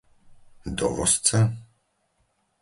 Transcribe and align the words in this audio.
Dovozca? 0.79 1.39